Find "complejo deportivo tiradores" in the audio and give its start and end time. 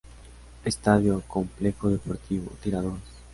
1.27-3.03